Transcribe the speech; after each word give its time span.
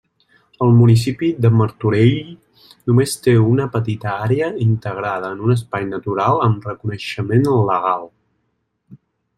El 0.67 0.71
municipi 0.77 1.27
de 1.45 1.51
Martorell 1.57 2.31
només 2.91 3.13
té 3.27 3.35
una 3.51 3.69
petita 3.77 4.15
àrea 4.29 4.49
integrada 4.67 5.31
en 5.37 5.45
un 5.49 5.57
espai 5.59 5.89
natural 5.93 6.45
amb 6.49 6.69
reconeixement 6.73 7.51
legal. 7.73 8.09